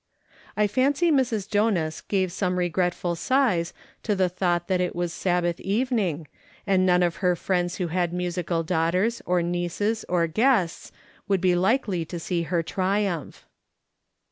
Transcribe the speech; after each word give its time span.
I 0.57 0.65
fancy 0.65 1.11
Mrs. 1.11 1.47
Jonas 1.47 2.01
gave 2.01 2.31
some 2.31 2.57
regretful 2.57 3.15
sighs 3.15 3.71
to 4.01 4.15
the 4.15 4.29
thought 4.29 4.67
that 4.67 4.81
it 4.81 4.95
was 4.95 5.13
Sabbath 5.13 5.59
evening, 5.59 6.27
and 6.65 6.87
none 6.87 7.03
of 7.03 7.17
her 7.17 7.35
friends 7.35 7.75
who 7.75 7.89
had 7.89 8.11
musical 8.11 8.63
daughters 8.63 9.21
or 9.27 9.43
nieces 9.43 10.03
or 10.09 10.25
guests, 10.25 10.91
would 11.27 11.39
be 11.39 11.53
likely 11.53 12.03
to 12.05 12.19
see 12.19 12.41
her 12.41 12.63
triumph. 12.63 13.45